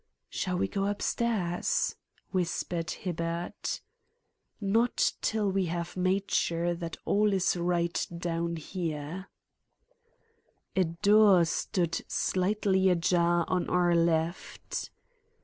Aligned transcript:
"Shall 0.31 0.57
we 0.57 0.67
go 0.67 0.87
upstairs?" 0.87 1.95
whispered 2.31 2.89
Hibbard. 2.89 3.53
"Not 4.59 5.13
till 5.21 5.51
we 5.51 5.65
have 5.67 5.95
made 5.95 6.31
sure 6.31 6.73
that 6.73 6.97
all 7.05 7.31
is 7.33 7.55
right 7.55 8.03
down 8.17 8.55
here" 8.55 9.29
A 10.75 10.85
door 10.85 11.45
stood 11.45 12.01
slightly 12.11 12.89
ajar 12.89 13.45
on 13.47 13.69
our 13.69 13.93
left. 13.93 14.89